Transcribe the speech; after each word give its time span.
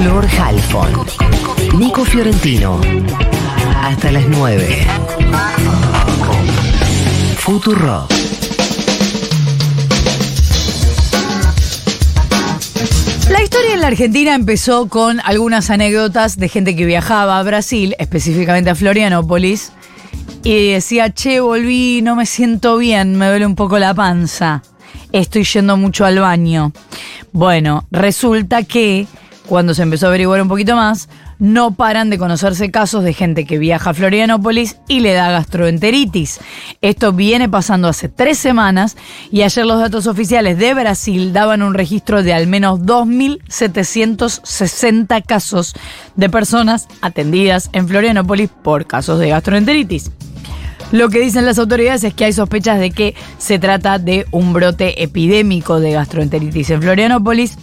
Flor 0.00 0.28
Halfon. 0.28 1.06
Nico 1.76 2.04
Fiorentino. 2.04 2.80
Hasta 3.82 4.12
las 4.12 4.28
9. 4.28 4.86
Futuro. 7.38 8.06
La 13.28 13.42
historia 13.42 13.74
en 13.74 13.80
la 13.80 13.88
Argentina 13.88 14.36
empezó 14.36 14.88
con 14.88 15.20
algunas 15.24 15.68
anécdotas 15.68 16.36
de 16.36 16.48
gente 16.48 16.76
que 16.76 16.86
viajaba 16.86 17.40
a 17.40 17.42
Brasil, 17.42 17.96
específicamente 17.98 18.70
a 18.70 18.76
Florianópolis, 18.76 19.72
y 20.44 20.74
decía, 20.74 21.12
che, 21.12 21.40
volví, 21.40 22.02
no 22.02 22.14
me 22.14 22.24
siento 22.24 22.76
bien, 22.76 23.16
me 23.16 23.26
duele 23.26 23.46
un 23.46 23.56
poco 23.56 23.80
la 23.80 23.94
panza, 23.94 24.62
estoy 25.10 25.42
yendo 25.42 25.76
mucho 25.76 26.04
al 26.04 26.20
baño. 26.20 26.70
Bueno, 27.32 27.84
resulta 27.90 28.62
que 28.62 29.08
cuando 29.48 29.74
se 29.74 29.82
empezó 29.82 30.06
a 30.06 30.10
averiguar 30.10 30.40
un 30.42 30.48
poquito 30.48 30.76
más, 30.76 31.08
no 31.38 31.70
paran 31.70 32.10
de 32.10 32.18
conocerse 32.18 32.70
casos 32.70 33.02
de 33.02 33.14
gente 33.14 33.46
que 33.46 33.56
viaja 33.58 33.88
a 33.90 33.94
Florianópolis 33.94 34.76
y 34.88 35.00
le 35.00 35.14
da 35.14 35.30
gastroenteritis. 35.30 36.38
Esto 36.82 37.14
viene 37.14 37.48
pasando 37.48 37.88
hace 37.88 38.10
tres 38.10 38.36
semanas 38.38 38.98
y 39.32 39.40
ayer 39.42 39.64
los 39.64 39.80
datos 39.80 40.06
oficiales 40.06 40.58
de 40.58 40.74
Brasil 40.74 41.32
daban 41.32 41.62
un 41.62 41.72
registro 41.72 42.22
de 42.22 42.34
al 42.34 42.46
menos 42.46 42.80
2.760 42.80 45.24
casos 45.24 45.74
de 46.14 46.28
personas 46.28 46.86
atendidas 47.00 47.70
en 47.72 47.88
Florianópolis 47.88 48.50
por 48.62 48.86
casos 48.86 49.18
de 49.18 49.30
gastroenteritis. 49.30 50.10
Lo 50.92 51.08
que 51.10 51.20
dicen 51.20 51.44
las 51.44 51.58
autoridades 51.58 52.04
es 52.04 52.14
que 52.14 52.24
hay 52.24 52.32
sospechas 52.32 52.80
de 52.80 52.90
que 52.90 53.14
se 53.36 53.58
trata 53.58 53.98
de 53.98 54.24
un 54.30 54.54
brote 54.54 55.02
epidémico 55.02 55.80
de 55.80 55.92
gastroenteritis 55.92 56.70
en 56.70 56.80
Florianópolis 56.80 57.58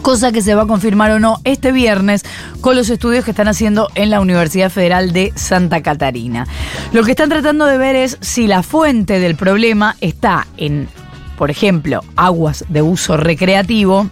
cosa 0.00 0.32
que 0.32 0.42
se 0.42 0.54
va 0.54 0.62
a 0.62 0.66
confirmar 0.66 1.10
o 1.12 1.20
no 1.20 1.38
este 1.44 1.72
viernes 1.72 2.24
con 2.60 2.76
los 2.76 2.90
estudios 2.90 3.24
que 3.24 3.30
están 3.30 3.48
haciendo 3.48 3.88
en 3.94 4.10
la 4.10 4.20
Universidad 4.20 4.70
Federal 4.70 5.12
de 5.12 5.32
Santa 5.36 5.82
Catarina. 5.82 6.46
Lo 6.92 7.04
que 7.04 7.12
están 7.12 7.28
tratando 7.28 7.66
de 7.66 7.78
ver 7.78 7.96
es 7.96 8.18
si 8.20 8.46
la 8.46 8.62
fuente 8.62 9.18
del 9.20 9.36
problema 9.36 9.96
está 10.00 10.46
en, 10.56 10.88
por 11.36 11.50
ejemplo, 11.50 12.02
aguas 12.16 12.64
de 12.68 12.82
uso 12.82 13.16
recreativo. 13.16 14.08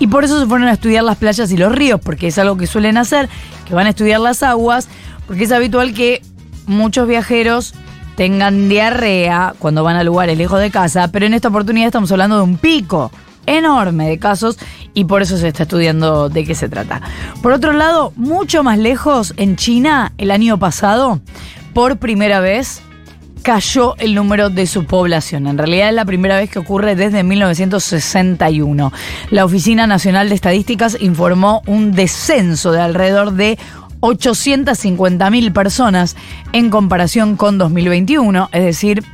Y 0.00 0.08
por 0.08 0.24
eso 0.24 0.40
se 0.40 0.46
fueron 0.46 0.68
a 0.68 0.72
estudiar 0.72 1.04
las 1.04 1.18
playas 1.18 1.50
y 1.52 1.56
los 1.56 1.72
ríos, 1.72 2.00
porque 2.00 2.26
es 2.26 2.38
algo 2.38 2.56
que 2.56 2.66
suelen 2.66 2.96
hacer, 2.96 3.28
que 3.66 3.74
van 3.74 3.86
a 3.86 3.90
estudiar 3.90 4.20
las 4.20 4.42
aguas, 4.42 4.88
porque 5.26 5.44
es 5.44 5.52
habitual 5.52 5.94
que 5.94 6.20
muchos 6.66 7.06
viajeros 7.06 7.74
tengan 8.16 8.68
diarrea 8.68 9.54
cuando 9.58 9.84
van 9.84 9.96
a 9.96 10.04
lugares 10.04 10.36
lejos 10.36 10.60
de 10.60 10.70
casa, 10.70 11.08
pero 11.08 11.26
en 11.26 11.34
esta 11.34 11.48
oportunidad 11.48 11.86
estamos 11.86 12.10
hablando 12.12 12.36
de 12.36 12.42
un 12.42 12.58
pico 12.58 13.10
enorme 13.46 14.08
de 14.08 14.18
casos 14.18 14.58
y 14.94 15.04
por 15.04 15.22
eso 15.22 15.36
se 15.36 15.48
está 15.48 15.64
estudiando 15.64 16.28
de 16.28 16.44
qué 16.44 16.54
se 16.54 16.68
trata. 16.68 17.00
Por 17.42 17.52
otro 17.52 17.72
lado, 17.72 18.12
mucho 18.16 18.62
más 18.62 18.78
lejos, 18.78 19.34
en 19.36 19.56
China, 19.56 20.12
el 20.18 20.30
año 20.30 20.58
pasado, 20.58 21.20
por 21.72 21.98
primera 21.98 22.40
vez, 22.40 22.82
cayó 23.42 23.94
el 23.98 24.14
número 24.14 24.48
de 24.48 24.66
su 24.66 24.86
población. 24.86 25.46
En 25.46 25.58
realidad 25.58 25.90
es 25.90 25.94
la 25.94 26.06
primera 26.06 26.38
vez 26.38 26.48
que 26.48 26.58
ocurre 26.58 26.96
desde 26.96 27.22
1961. 27.22 28.92
La 29.30 29.44
Oficina 29.44 29.86
Nacional 29.86 30.30
de 30.30 30.34
Estadísticas 30.34 30.96
informó 30.98 31.62
un 31.66 31.92
descenso 31.92 32.72
de 32.72 32.80
alrededor 32.80 33.32
de 33.32 33.58
850.000 34.00 35.52
personas 35.52 36.16
en 36.52 36.70
comparación 36.70 37.36
con 37.36 37.58
2021, 37.58 38.48
es 38.52 38.64
decir, 38.64 39.04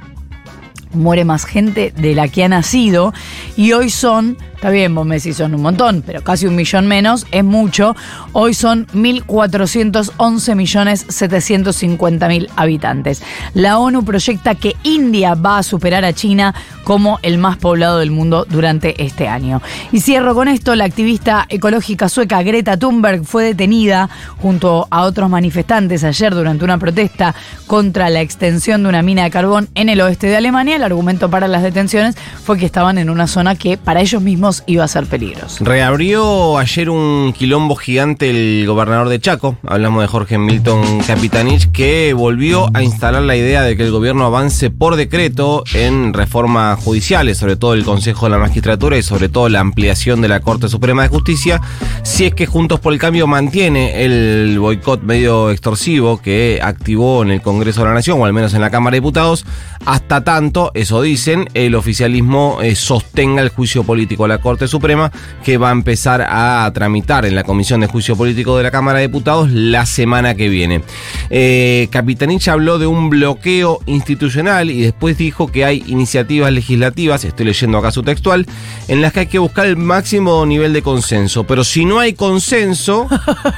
muere 0.92 1.24
más 1.24 1.44
gente 1.44 1.92
de 1.96 2.14
la 2.14 2.28
que 2.28 2.44
ha 2.44 2.48
nacido 2.48 3.12
y 3.56 3.72
hoy 3.72 3.90
son, 3.90 4.36
está 4.60 4.68
bien, 4.68 4.94
vos 4.94 5.06
me 5.06 5.14
decís 5.14 5.38
son 5.38 5.54
un 5.54 5.62
montón, 5.62 6.02
pero 6.04 6.22
casi 6.22 6.46
un 6.46 6.54
millón 6.54 6.86
menos, 6.86 7.26
es 7.30 7.42
mucho, 7.42 7.96
hoy 8.34 8.52
son 8.52 8.86
1.411 8.88 10.54
millones 10.54 11.06
750 11.08 12.28
mil 12.28 12.46
habitantes. 12.56 13.22
La 13.54 13.78
ONU 13.78 14.04
proyecta 14.04 14.54
que 14.56 14.76
India 14.82 15.34
va 15.34 15.56
a 15.56 15.62
superar 15.62 16.04
a 16.04 16.12
China 16.12 16.54
como 16.84 17.18
el 17.22 17.38
más 17.38 17.56
poblado 17.56 18.00
del 18.00 18.10
mundo 18.10 18.46
durante 18.50 19.02
este 19.02 19.28
año. 19.28 19.62
Y 19.92 20.00
cierro 20.00 20.34
con 20.34 20.46
esto, 20.46 20.76
la 20.76 20.84
activista 20.84 21.46
ecológica 21.48 22.10
sueca 22.10 22.42
Greta 22.42 22.76
Thunberg 22.76 23.24
fue 23.24 23.44
detenida 23.44 24.10
junto 24.42 24.86
a 24.90 25.04
otros 25.04 25.30
manifestantes 25.30 26.04
ayer 26.04 26.34
durante 26.34 26.66
una 26.66 26.76
protesta 26.76 27.34
contra 27.66 28.10
la 28.10 28.20
extensión 28.20 28.82
de 28.82 28.90
una 28.90 29.00
mina 29.00 29.22
de 29.22 29.30
carbón 29.30 29.70
en 29.74 29.88
el 29.88 30.02
oeste 30.02 30.26
de 30.26 30.36
Alemania 30.36 30.76
el 30.76 30.82
argumento 30.82 31.30
para 31.30 31.48
las 31.48 31.62
detenciones 31.62 32.14
fue 32.44 32.58
que 32.58 32.66
estaban 32.66 32.98
en 32.98 33.08
una 33.08 33.26
zona 33.26 33.54
que 33.54 33.78
para 33.78 34.02
ellos 34.02 34.20
mismos 34.20 34.49
iba 34.66 34.84
a 34.84 34.88
ser 34.88 35.06
peligrosa. 35.06 35.64
Reabrió 35.64 36.58
ayer 36.58 36.90
un 36.90 37.32
quilombo 37.36 37.76
gigante 37.76 38.30
el 38.30 38.66
gobernador 38.66 39.08
de 39.08 39.20
Chaco, 39.20 39.56
hablamos 39.66 40.02
de 40.02 40.08
Jorge 40.08 40.38
Milton 40.38 41.00
Capitanich, 41.06 41.70
que 41.70 42.12
volvió 42.12 42.68
a 42.74 42.82
instalar 42.82 43.22
la 43.22 43.36
idea 43.36 43.62
de 43.62 43.76
que 43.76 43.84
el 43.84 43.90
gobierno 43.90 44.24
avance 44.24 44.70
por 44.70 44.96
decreto 44.96 45.64
en 45.74 46.12
reformas 46.12 46.82
judiciales, 46.82 47.38
sobre 47.38 47.56
todo 47.56 47.74
el 47.74 47.84
Consejo 47.84 48.26
de 48.26 48.30
la 48.30 48.38
Magistratura 48.38 48.96
y 48.96 49.02
sobre 49.02 49.28
todo 49.28 49.48
la 49.48 49.60
ampliación 49.60 50.20
de 50.20 50.28
la 50.28 50.40
Corte 50.40 50.68
Suprema 50.68 51.02
de 51.02 51.08
Justicia, 51.08 51.60
si 52.02 52.26
es 52.26 52.34
que 52.34 52.46
Juntos 52.46 52.80
por 52.80 52.92
el 52.92 52.98
Cambio 52.98 53.26
mantiene 53.26 54.04
el 54.04 54.58
boicot 54.58 55.02
medio 55.02 55.50
extorsivo 55.50 56.20
que 56.20 56.60
activó 56.62 57.22
en 57.22 57.30
el 57.30 57.42
Congreso 57.42 57.80
de 57.82 57.88
la 57.88 57.94
Nación, 57.94 58.20
o 58.20 58.24
al 58.24 58.32
menos 58.32 58.54
en 58.54 58.60
la 58.60 58.70
Cámara 58.70 58.94
de 58.94 59.00
Diputados, 59.00 59.44
hasta 59.86 60.24
tanto 60.24 60.70
eso 60.74 61.02
dicen, 61.02 61.48
el 61.54 61.74
oficialismo 61.74 62.58
eh, 62.62 62.74
sostenga 62.74 63.42
el 63.42 63.48
juicio 63.48 63.84
político 63.84 64.24
a 64.24 64.28
la 64.28 64.39
Corte 64.40 64.68
Suprema 64.68 65.12
que 65.44 65.56
va 65.56 65.68
a 65.68 65.72
empezar 65.72 66.26
a 66.28 66.70
tramitar 66.74 67.24
en 67.24 67.34
la 67.34 67.44
Comisión 67.44 67.80
de 67.80 67.86
Juicio 67.86 68.16
Político 68.16 68.56
de 68.56 68.64
la 68.64 68.70
Cámara 68.70 68.98
de 68.98 69.08
Diputados 69.08 69.50
la 69.50 69.86
semana 69.86 70.34
que 70.34 70.48
viene. 70.48 70.82
Eh, 71.30 71.88
Capitanich 71.90 72.48
habló 72.48 72.78
de 72.78 72.86
un 72.86 73.10
bloqueo 73.10 73.80
institucional 73.86 74.70
y 74.70 74.82
después 74.82 75.18
dijo 75.18 75.48
que 75.48 75.64
hay 75.64 75.84
iniciativas 75.86 76.52
legislativas, 76.52 77.24
estoy 77.24 77.46
leyendo 77.46 77.78
acá 77.78 77.90
su 77.90 78.02
textual, 78.02 78.46
en 78.88 79.00
las 79.00 79.12
que 79.12 79.20
hay 79.20 79.26
que 79.26 79.38
buscar 79.38 79.66
el 79.66 79.76
máximo 79.76 80.44
nivel 80.46 80.72
de 80.72 80.82
consenso. 80.82 81.44
Pero 81.44 81.64
si 81.64 81.84
no 81.84 81.98
hay 81.98 82.14
consenso, 82.14 83.08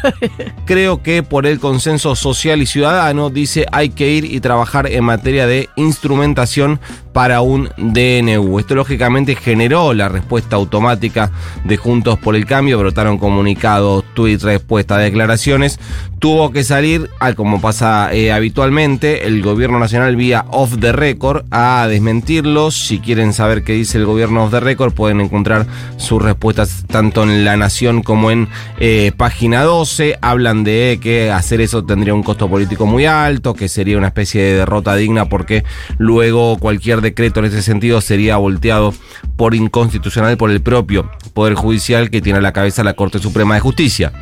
creo 0.66 1.02
que 1.02 1.22
por 1.22 1.46
el 1.46 1.58
consenso 1.58 2.14
social 2.16 2.62
y 2.62 2.66
ciudadano, 2.66 3.30
dice, 3.30 3.66
hay 3.72 3.90
que 3.90 4.10
ir 4.10 4.24
y 4.24 4.40
trabajar 4.40 4.86
en 4.86 5.04
materia 5.04 5.46
de 5.46 5.68
instrumentación 5.76 6.80
para 7.12 7.40
un 7.40 7.68
DNU. 7.76 8.58
Esto 8.58 8.74
lógicamente 8.74 9.36
generó 9.36 9.92
la 9.92 10.08
respuesta 10.08 10.56
automática 10.56 11.30
de 11.64 11.76
Juntos 11.76 12.18
por 12.18 12.36
el 12.36 12.46
Cambio, 12.46 12.78
brotaron 12.78 13.18
comunicados, 13.18 14.04
tweets, 14.14 14.42
respuesta, 14.42 14.98
declaraciones. 14.98 15.78
Tuvo 16.18 16.52
que 16.52 16.62
salir, 16.62 17.10
como 17.36 17.60
pasa 17.60 18.12
eh, 18.12 18.32
habitualmente, 18.32 19.26
el 19.26 19.42
gobierno 19.42 19.80
nacional 19.80 20.14
vía 20.14 20.44
off 20.50 20.78
the 20.78 20.92
record 20.92 21.44
a 21.50 21.86
desmentirlos. 21.88 22.76
Si 22.76 23.00
quieren 23.00 23.32
saber 23.32 23.64
qué 23.64 23.72
dice 23.72 23.98
el 23.98 24.06
gobierno 24.06 24.44
off 24.44 24.52
the 24.52 24.60
record, 24.60 24.94
pueden 24.94 25.20
encontrar 25.20 25.66
sus 25.96 26.22
respuestas 26.22 26.84
tanto 26.86 27.24
en 27.24 27.44
La 27.44 27.56
Nación 27.56 28.02
como 28.02 28.30
en 28.30 28.48
eh, 28.78 29.12
página 29.16 29.62
12. 29.62 30.18
Hablan 30.20 30.62
de 30.62 31.00
que 31.02 31.30
hacer 31.30 31.60
eso 31.60 31.84
tendría 31.84 32.14
un 32.14 32.22
costo 32.22 32.48
político 32.48 32.86
muy 32.86 33.04
alto, 33.04 33.54
que 33.54 33.68
sería 33.68 33.98
una 33.98 34.08
especie 34.08 34.42
de 34.42 34.54
derrota 34.54 34.94
digna 34.94 35.28
porque 35.28 35.64
luego 35.98 36.56
cualquier 36.58 37.01
decreto 37.02 37.40
en 37.40 37.46
ese 37.46 37.62
sentido 37.62 38.00
sería 38.00 38.36
volteado 38.36 38.94
por 39.36 39.54
inconstitucional 39.54 40.36
por 40.36 40.50
el 40.50 40.62
propio 40.62 41.10
Poder 41.34 41.54
Judicial 41.54 42.10
que 42.10 42.22
tiene 42.22 42.38
a 42.38 42.42
la 42.42 42.52
cabeza 42.52 42.84
la 42.84 42.94
Corte 42.94 43.18
Suprema 43.18 43.54
de 43.54 43.60
Justicia. 43.60 44.12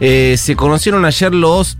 Eh, 0.00 0.36
se 0.38 0.56
conocieron 0.56 1.04
ayer 1.04 1.34
los 1.34 1.78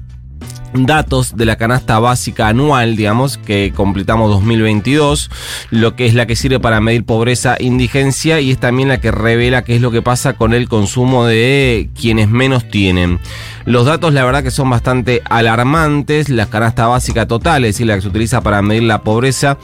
datos 0.74 1.36
de 1.36 1.44
la 1.44 1.56
canasta 1.56 1.98
básica 2.00 2.48
anual, 2.48 2.96
digamos, 2.96 3.38
que 3.38 3.72
completamos 3.74 4.28
2022, 4.30 5.30
lo 5.70 5.94
que 5.94 6.06
es 6.06 6.14
la 6.14 6.26
que 6.26 6.34
sirve 6.34 6.58
para 6.58 6.80
medir 6.80 7.04
pobreza, 7.04 7.56
indigencia 7.60 8.40
y 8.40 8.50
es 8.50 8.58
también 8.58 8.88
la 8.88 9.00
que 9.00 9.12
revela 9.12 9.62
qué 9.62 9.76
es 9.76 9.80
lo 9.80 9.92
que 9.92 10.02
pasa 10.02 10.32
con 10.32 10.52
el 10.52 10.68
consumo 10.68 11.26
de 11.26 11.88
quienes 11.98 12.28
menos 12.28 12.68
tienen. 12.68 13.20
Los 13.64 13.86
datos 13.86 14.12
la 14.12 14.24
verdad 14.24 14.42
que 14.42 14.50
son 14.50 14.68
bastante 14.68 15.22
alarmantes, 15.30 16.28
la 16.28 16.46
canasta 16.46 16.86
básica 16.86 17.26
total, 17.26 17.64
es 17.64 17.76
decir, 17.76 17.86
la 17.86 17.94
que 17.94 18.02
se 18.02 18.08
utiliza 18.08 18.42
para 18.42 18.60
medir 18.60 18.82
la 18.82 19.02
pobreza, 19.02 19.58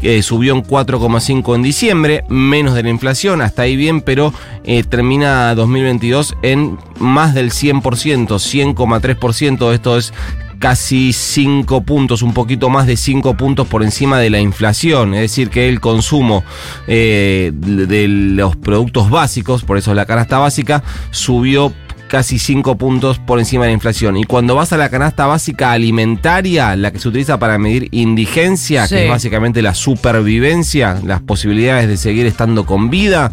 eh, 0.00 0.22
subió 0.22 0.54
en 0.54 0.62
4,5 0.62 1.54
en 1.56 1.62
diciembre, 1.62 2.24
menos 2.28 2.74
de 2.74 2.84
la 2.84 2.88
inflación, 2.88 3.42
hasta 3.42 3.62
ahí 3.62 3.76
bien, 3.76 4.00
pero 4.00 4.32
eh, 4.64 4.84
termina 4.84 5.54
2022 5.54 6.36
en 6.42 6.78
más 6.98 7.34
del 7.34 7.50
100%, 7.50 7.82
100,3%, 8.28 9.72
esto 9.72 9.98
es 9.98 10.14
casi 10.62 11.12
5 11.12 11.82
puntos, 11.82 12.22
un 12.22 12.32
poquito 12.32 12.70
más 12.70 12.86
de 12.86 12.96
5 12.96 13.36
puntos 13.36 13.66
por 13.66 13.82
encima 13.82 14.20
de 14.20 14.30
la 14.30 14.38
inflación. 14.38 15.12
Es 15.12 15.22
decir, 15.22 15.50
que 15.50 15.68
el 15.68 15.80
consumo 15.80 16.44
eh, 16.86 17.50
de 17.52 18.06
los 18.06 18.54
productos 18.54 19.10
básicos, 19.10 19.64
por 19.64 19.76
eso 19.76 19.92
la 19.92 20.06
canasta 20.06 20.38
básica, 20.38 20.84
subió 21.10 21.72
casi 22.06 22.38
5 22.38 22.78
puntos 22.78 23.18
por 23.18 23.40
encima 23.40 23.64
de 23.64 23.70
la 23.70 23.74
inflación. 23.74 24.16
Y 24.16 24.22
cuando 24.22 24.54
vas 24.54 24.72
a 24.72 24.76
la 24.76 24.88
canasta 24.88 25.26
básica 25.26 25.72
alimentaria, 25.72 26.76
la 26.76 26.92
que 26.92 27.00
se 27.00 27.08
utiliza 27.08 27.40
para 27.40 27.58
medir 27.58 27.88
indigencia, 27.90 28.86
que 28.86 29.02
es 29.02 29.10
básicamente 29.10 29.62
la 29.62 29.74
supervivencia, 29.74 31.00
las 31.04 31.22
posibilidades 31.22 31.88
de 31.88 31.96
seguir 31.96 32.26
estando 32.26 32.66
con 32.66 32.88
vida, 32.88 33.32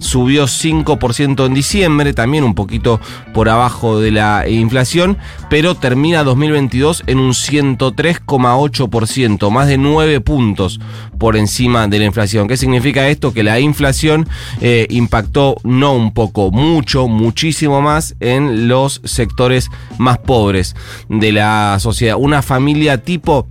subió 0.00 0.46
5% 0.46 1.46
en 1.46 1.54
diciembre, 1.54 2.12
también 2.12 2.42
un 2.42 2.54
poquito 2.54 3.00
por 3.32 3.48
abajo 3.48 4.00
de 4.00 4.10
la 4.10 4.48
inflación, 4.48 5.16
pero 5.48 5.76
termina 5.76 6.24
2022 6.24 7.04
en 7.06 7.20
un 7.20 7.30
103,8%, 7.30 9.50
más 9.50 9.68
de 9.68 9.78
9 9.78 10.20
puntos 10.20 10.80
por 11.18 11.36
encima 11.36 11.86
de 11.86 12.00
la 12.00 12.06
inflación. 12.06 12.48
¿Qué 12.48 12.56
significa 12.56 13.08
esto? 13.08 13.32
Que 13.32 13.44
la 13.44 13.60
inflación 13.60 14.28
eh, 14.60 14.88
impactó 14.90 15.54
no 15.62 15.94
un 15.94 16.12
poco, 16.12 16.50
mucho, 16.50 17.06
muchísimo 17.06 17.80
más 17.82 18.16
en 18.20 18.68
los 18.68 19.02
sectores 19.04 19.68
más 19.98 20.16
pobres 20.18 20.74
de 21.08 21.32
la 21.32 21.76
sociedad. 21.78 22.16
Una 22.18 22.42
familia 22.42 23.02
tipo 23.02 23.48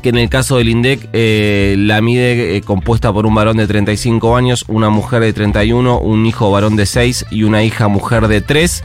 que 0.00 0.10
en 0.10 0.18
el 0.18 0.28
caso 0.28 0.56
del 0.56 0.68
INDEC 0.68 1.08
eh, 1.12 1.74
la 1.78 2.00
mide 2.00 2.56
eh, 2.56 2.62
compuesta 2.62 3.12
por 3.12 3.26
un 3.26 3.34
varón 3.34 3.56
de 3.56 3.66
35 3.66 4.36
años, 4.36 4.64
una 4.68 4.88
mujer 4.90 5.22
de 5.22 5.32
31, 5.32 5.98
un 5.98 6.26
hijo 6.26 6.48
varón 6.50 6.76
de 6.76 6.86
6 6.86 7.26
y 7.30 7.44
una 7.44 7.62
hija 7.62 7.88
mujer 7.88 8.28
de 8.28 8.40
3. 8.40 8.84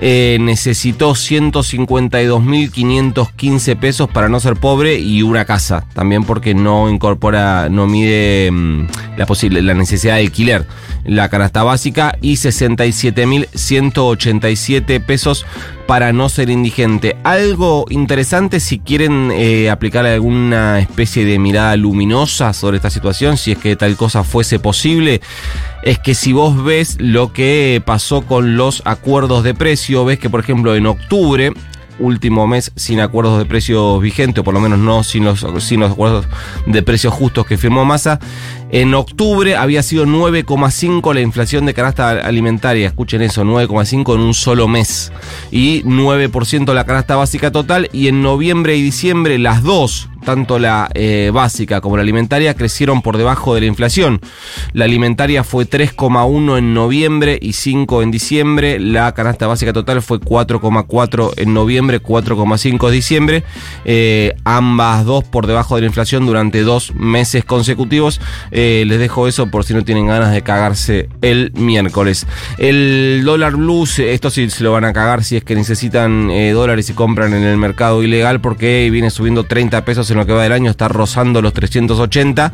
Eh, 0.00 0.38
necesitó 0.40 1.12
152.515 1.12 3.76
pesos 3.76 4.10
para 4.10 4.28
no 4.28 4.40
ser 4.40 4.56
pobre 4.56 4.98
y 4.98 5.22
una 5.22 5.44
casa, 5.44 5.84
también 5.94 6.24
porque 6.24 6.54
no 6.54 6.90
incorpora, 6.90 7.68
no 7.68 7.86
mide 7.86 8.50
mm, 8.50 8.88
la, 9.16 9.26
posible, 9.26 9.62
la 9.62 9.74
necesidad 9.74 10.16
de 10.16 10.22
alquiler. 10.22 10.66
La 11.04 11.28
canasta 11.28 11.62
básica 11.62 12.18
y 12.20 12.32
67.187 12.34 15.04
pesos 15.04 15.46
para 15.92 16.14
no 16.14 16.30
ser 16.30 16.48
indigente. 16.48 17.18
Algo 17.22 17.84
interesante 17.90 18.60
si 18.60 18.78
quieren 18.78 19.30
eh, 19.30 19.68
aplicar 19.68 20.06
alguna 20.06 20.78
especie 20.80 21.26
de 21.26 21.38
mirada 21.38 21.76
luminosa 21.76 22.54
sobre 22.54 22.78
esta 22.78 22.88
situación, 22.88 23.36
si 23.36 23.52
es 23.52 23.58
que 23.58 23.76
tal 23.76 23.94
cosa 23.98 24.24
fuese 24.24 24.58
posible, 24.58 25.20
es 25.82 25.98
que 25.98 26.14
si 26.14 26.32
vos 26.32 26.64
ves 26.64 26.96
lo 26.98 27.34
que 27.34 27.82
pasó 27.84 28.22
con 28.22 28.56
los 28.56 28.80
acuerdos 28.86 29.44
de 29.44 29.52
precio, 29.52 30.06
ves 30.06 30.18
que 30.18 30.30
por 30.30 30.40
ejemplo 30.40 30.74
en 30.76 30.86
octubre 30.86 31.52
último 31.98 32.46
mes 32.46 32.72
sin 32.74 33.00
acuerdos 33.00 33.38
de 33.38 33.44
precios 33.44 34.00
vigentes, 34.00 34.40
o 34.40 34.44
por 34.44 34.54
lo 34.54 34.60
menos 34.60 34.78
no 34.78 35.02
sin 35.02 35.24
los, 35.24 35.46
sin 35.58 35.80
los 35.80 35.92
acuerdos 35.92 36.26
de 36.66 36.82
precios 36.82 37.12
justos 37.12 37.44
que 37.44 37.58
firmó 37.58 37.84
Massa. 37.84 38.18
En 38.72 38.94
octubre 38.94 39.54
había 39.54 39.82
sido 39.82 40.06
9,5 40.06 41.12
la 41.12 41.20
inflación 41.20 41.66
de 41.66 41.74
canasta 41.74 42.12
alimentaria, 42.12 42.86
escuchen 42.86 43.20
eso, 43.20 43.44
9,5 43.44 44.14
en 44.14 44.20
un 44.22 44.32
solo 44.32 44.66
mes. 44.66 45.12
Y 45.50 45.82
9% 45.82 46.72
la 46.72 46.86
canasta 46.86 47.16
básica 47.16 47.52
total. 47.52 47.90
Y 47.92 48.08
en 48.08 48.22
noviembre 48.22 48.74
y 48.74 48.82
diciembre 48.82 49.38
las 49.38 49.62
dos, 49.62 50.08
tanto 50.24 50.58
la 50.58 50.88
eh, 50.94 51.30
básica 51.34 51.82
como 51.82 51.96
la 51.96 52.02
alimentaria, 52.02 52.54
crecieron 52.54 53.02
por 53.02 53.18
debajo 53.18 53.54
de 53.54 53.60
la 53.60 53.66
inflación. 53.66 54.22
La 54.72 54.86
alimentaria 54.86 55.44
fue 55.44 55.68
3,1 55.68 56.56
en 56.56 56.72
noviembre 56.72 57.38
y 57.42 57.52
5 57.52 58.02
en 58.02 58.10
diciembre. 58.10 58.80
La 58.80 59.12
canasta 59.12 59.46
básica 59.46 59.74
total 59.74 60.00
fue 60.00 60.18
4,4 60.18 61.34
en 61.36 61.52
noviembre, 61.52 62.02
4,5 62.02 62.86
en 62.86 62.92
diciembre. 62.94 63.44
Eh, 63.84 64.34
ambas 64.44 65.04
dos 65.04 65.24
por 65.24 65.46
debajo 65.46 65.74
de 65.74 65.82
la 65.82 65.88
inflación 65.88 66.24
durante 66.24 66.62
dos 66.62 66.94
meses 66.94 67.44
consecutivos. 67.44 68.18
Eh, 68.50 68.61
les 68.86 68.98
dejo 68.98 69.28
eso 69.28 69.48
por 69.48 69.64
si 69.64 69.74
no 69.74 69.84
tienen 69.84 70.06
ganas 70.06 70.32
de 70.32 70.42
cagarse 70.42 71.08
el 71.20 71.52
miércoles. 71.54 72.26
El 72.58 73.22
dólar 73.24 73.56
blues, 73.56 73.98
esto 73.98 74.30
sí 74.30 74.48
se 74.50 74.64
lo 74.64 74.72
van 74.72 74.84
a 74.84 74.92
cagar 74.92 75.24
si 75.24 75.36
es 75.36 75.44
que 75.44 75.54
necesitan 75.54 76.28
dólares 76.52 76.88
y 76.90 76.92
compran 76.92 77.34
en 77.34 77.42
el 77.42 77.56
mercado 77.56 78.02
ilegal 78.02 78.40
porque 78.40 78.88
viene 78.90 79.10
subiendo 79.10 79.44
30 79.44 79.84
pesos 79.84 80.10
en 80.10 80.16
lo 80.18 80.26
que 80.26 80.32
va 80.32 80.42
del 80.42 80.52
año, 80.52 80.70
está 80.70 80.88
rozando 80.88 81.42
los 81.42 81.52
380. 81.52 82.52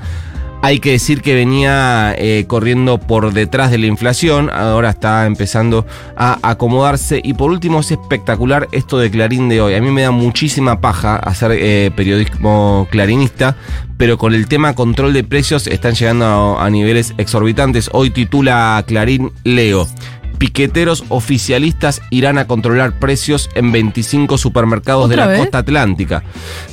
Hay 0.60 0.80
que 0.80 0.90
decir 0.90 1.22
que 1.22 1.34
venía 1.34 2.14
eh, 2.18 2.44
corriendo 2.48 2.98
por 2.98 3.32
detrás 3.32 3.70
de 3.70 3.78
la 3.78 3.86
inflación, 3.86 4.50
ahora 4.52 4.90
está 4.90 5.24
empezando 5.24 5.86
a 6.16 6.38
acomodarse. 6.42 7.20
Y 7.22 7.34
por 7.34 7.50
último, 7.50 7.78
es 7.80 7.92
espectacular 7.92 8.68
esto 8.72 8.98
de 8.98 9.08
Clarín 9.08 9.48
de 9.48 9.60
hoy. 9.60 9.74
A 9.74 9.80
mí 9.80 9.90
me 9.90 10.02
da 10.02 10.10
muchísima 10.10 10.80
paja 10.80 11.16
hacer 11.16 11.52
eh, 11.52 11.92
periodismo 11.94 12.88
clarinista, 12.90 13.56
pero 13.96 14.18
con 14.18 14.34
el 14.34 14.48
tema 14.48 14.74
control 14.74 15.12
de 15.12 15.22
precios 15.22 15.68
están 15.68 15.94
llegando 15.94 16.26
a, 16.58 16.66
a 16.66 16.70
niveles 16.70 17.14
exorbitantes. 17.18 17.88
Hoy 17.92 18.10
titula 18.10 18.82
Clarín 18.86 19.32
Leo 19.44 19.86
piqueteros 20.38 21.04
oficialistas 21.08 22.00
irán 22.10 22.38
a 22.38 22.46
controlar 22.46 22.98
precios 22.98 23.50
en 23.54 23.72
25 23.72 24.38
supermercados 24.38 25.10
de 25.10 25.16
la 25.16 25.36
costa 25.36 25.58
atlántica. 25.58 26.22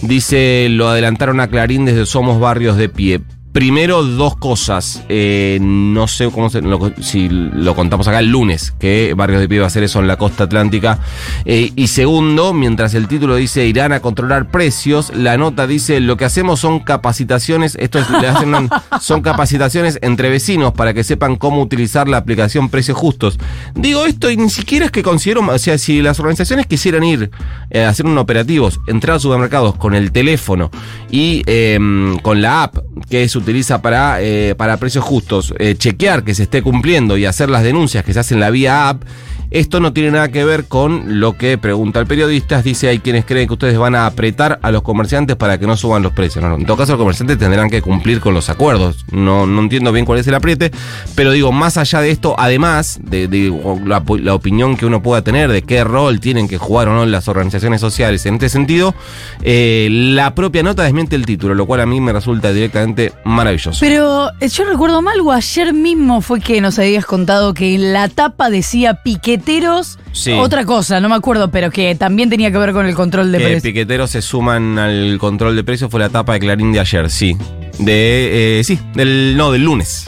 Dice, 0.01 0.67
lo 0.69 0.87
adelantaron 0.87 1.39
a 1.39 1.47
Clarín 1.47 1.85
desde 1.85 2.05
Somos 2.05 2.39
Barrios 2.39 2.77
de 2.77 2.89
Pie. 2.89 3.21
Primero, 3.55 4.03
dos 4.03 4.35
cosas. 4.35 5.01
Eh, 5.07 5.59
no 5.61 6.09
sé 6.09 6.29
cómo 6.29 6.49
se, 6.49 6.61
si 7.01 7.29
lo 7.29 7.73
contamos 7.73 8.05
acá 8.05 8.19
el 8.19 8.27
lunes, 8.27 8.73
que 8.77 9.13
Barrios 9.15 9.39
de 9.39 9.47
Pie 9.47 9.59
va 9.59 9.63
a 9.63 9.67
hacer 9.67 9.81
eso 9.81 10.01
en 10.01 10.07
la 10.07 10.17
costa 10.17 10.43
atlántica. 10.43 10.99
Eh, 11.45 11.71
y 11.73 11.87
segundo, 11.87 12.51
mientras 12.51 12.93
el 12.95 13.07
título 13.07 13.37
dice 13.37 13.65
irán 13.65 13.93
a 13.93 14.01
controlar 14.01 14.51
precios, 14.51 15.09
la 15.15 15.37
nota 15.37 15.67
dice 15.67 16.01
lo 16.01 16.17
que 16.17 16.25
hacemos 16.25 16.59
son 16.59 16.81
capacitaciones, 16.81 17.77
esto 17.79 17.97
es, 17.97 18.09
le 18.09 18.27
hacen 18.27 18.53
son 18.99 19.21
capacitaciones 19.21 19.99
entre 20.01 20.27
vecinos 20.27 20.73
para 20.73 20.93
que 20.93 21.05
sepan 21.05 21.37
cómo 21.37 21.61
utilizar 21.61 22.09
la 22.09 22.17
aplicación 22.17 22.67
Precios 22.67 22.97
Justos. 22.97 23.39
Digo 23.73 24.05
esto 24.05 24.29
y 24.29 24.35
ni 24.35 24.49
siquiera 24.49 24.87
es 24.87 24.91
que 24.91 25.01
considero, 25.01 25.39
o 25.39 25.59
sea, 25.59 25.77
si 25.77 26.01
las 26.01 26.19
organizaciones 26.19 26.65
quisieran 26.65 27.05
ir 27.05 27.31
eh, 27.69 27.85
a 27.85 27.89
hacer 27.89 28.05
un 28.05 28.17
operativo, 28.17 28.69
entrar 28.87 29.15
a 29.15 29.19
supermercados 29.21 29.77
con 29.77 29.95
el 29.95 30.11
teléfono 30.11 30.71
y 31.09 31.41
em, 31.45 32.17
con 32.19 32.41
la 32.41 32.63
app 32.63 32.79
que 33.09 33.23
es 33.23 33.31
utiliza 33.45 33.79
para, 33.79 34.21
eh, 34.21 34.55
para 34.57 34.77
precios 34.77 35.03
justos, 35.03 35.53
eh, 35.59 35.75
chequear 35.77 36.23
que 36.23 36.33
se 36.33 36.43
esté 36.43 36.63
cumpliendo 36.63 37.15
y 37.15 37.25
hacer 37.25 37.47
las 37.49 37.61
denuncias 37.61 38.03
que 38.03 38.11
se 38.11 38.19
hacen 38.19 38.39
la 38.39 38.49
vía 38.49 38.89
app, 38.89 39.03
esto 39.51 39.79
no 39.79 39.93
tiene 39.93 40.11
nada 40.11 40.29
que 40.29 40.43
ver 40.43 40.65
con 40.65 41.19
lo 41.19 41.37
que 41.37 41.57
pregunta 41.57 41.99
el 41.99 42.07
periodista. 42.07 42.61
Dice, 42.61 42.89
hay 42.89 42.99
quienes 42.99 43.25
creen 43.25 43.47
que 43.47 43.53
ustedes 43.53 43.77
van 43.77 43.95
a 43.95 44.05
apretar 44.05 44.59
a 44.61 44.71
los 44.71 44.81
comerciantes 44.81 45.35
para 45.35 45.57
que 45.57 45.67
no 45.67 45.77
suban 45.77 46.03
los 46.03 46.13
precios. 46.13 46.43
En 46.43 46.65
todo 46.65 46.77
caso, 46.77 46.93
los 46.93 46.99
comerciantes 46.99 47.37
tendrán 47.37 47.69
que 47.69 47.81
cumplir 47.81 48.19
con 48.19 48.33
los 48.33 48.49
acuerdos. 48.49 49.05
No, 49.11 49.45
no 49.45 49.61
entiendo 49.61 49.91
bien 49.91 50.05
cuál 50.05 50.19
es 50.19 50.27
el 50.27 50.35
apriete, 50.35 50.71
pero 51.15 51.31
digo, 51.31 51.51
más 51.51 51.77
allá 51.77 52.01
de 52.01 52.11
esto, 52.11 52.35
además 52.37 52.99
de, 53.03 53.53
la, 53.85 54.33
opinión 54.33 54.77
que 54.77 54.85
uno 54.85 55.01
pueda 55.01 55.21
tener 55.21 55.51
de 55.51 55.61
qué 55.61 55.83
rol 55.83 56.19
tienen 56.19 56.47
que 56.47 56.57
jugar 56.57 56.87
o 56.87 56.93
no 56.93 57.05
las 57.05 57.27
organizaciones 57.27 57.81
sociales 57.81 58.25
en 58.25 58.35
este 58.35 58.49
sentido, 58.49 58.95
eh, 59.43 59.87
la 59.91 60.35
propia 60.35 60.63
nota 60.63 60.83
desmiente 60.83 61.15
el 61.15 61.25
título, 61.25 61.53
lo 61.53 61.65
cual 61.65 61.81
a 61.81 61.85
mí 61.85 62.01
me 62.01 62.11
resulta 62.11 62.51
directamente 62.51 63.13
maravilloso. 63.23 63.79
Pero 63.79 64.31
eh, 64.39 64.49
yo 64.49 64.65
recuerdo 64.65 65.01
mal, 65.01 65.19
o 65.21 65.31
ayer 65.31 65.73
mismo 65.73 66.21
fue 66.21 66.39
que 66.39 66.61
nos 66.61 66.79
habías 66.79 67.05
contado 67.05 67.53
que 67.53 67.77
la 67.77 68.09
tapa 68.09 68.49
decía 68.49 68.95
piquete 69.03 69.34
piqueteros, 69.37 69.99
otra 70.37 70.65
cosa, 70.65 70.99
no 70.99 71.09
me 71.09 71.15
acuerdo, 71.15 71.49
pero 71.51 71.71
que 71.71 71.95
también 71.95 72.29
tenía 72.29 72.51
que 72.51 72.57
ver 72.57 72.73
con 72.73 72.85
el 72.85 72.95
control 72.95 73.31
de 73.31 73.39
precios. 73.39 73.63
piqueteros 73.63 74.11
se 74.11 74.21
suman 74.21 74.79
al 74.79 75.17
control 75.19 75.55
de 75.55 75.63
precios 75.63 75.91
fue 75.91 75.99
la 75.99 76.09
tapa 76.09 76.33
de 76.33 76.39
Clarín 76.39 76.71
de 76.71 76.79
ayer, 76.79 77.09
sí. 77.09 77.37
De, 77.79 78.59
eh, 78.59 78.63
sí, 78.63 78.79
del, 78.93 79.35
no, 79.35 79.51
del 79.51 79.63
lunes. 79.63 80.05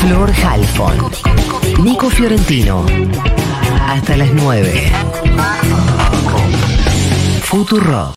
Flor 0.00 0.32
Halfon. 0.44 0.96
Nico 1.84 2.10
Fiorentino. 2.10 2.84
Hasta 3.86 4.16
las 4.16 4.32
9. 4.32 4.90
Futuro. 7.42 8.08